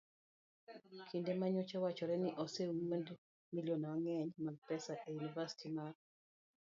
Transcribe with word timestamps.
Kinde 1.09 1.31
ma 1.39 1.47
nyocha 1.53 1.77
wachore 1.83 2.15
ni 2.23 2.29
osewuondi 2.43 3.11
milion 3.53 3.81
mang'eny 3.83 4.29
mag 4.45 4.55
pesa 4.67 4.93
e 4.97 5.07
yunivasiti 5.13 5.67
mar 5.77 5.93